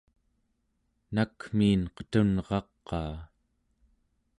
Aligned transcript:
nakmiin 1.15 1.81
qetunraqaa 1.95 3.13